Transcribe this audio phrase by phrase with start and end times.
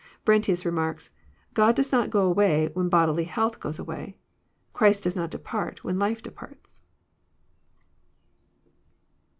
[0.21, 4.17] ^ Brentius remarks:<< God does not go away when bodily health goes away.
[4.73, 6.81] Christ does not depart when life departs."